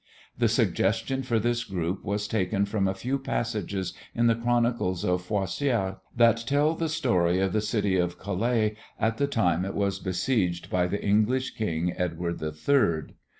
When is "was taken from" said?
2.03-2.87